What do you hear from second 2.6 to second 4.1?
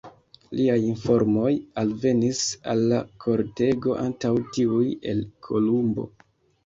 al la kortego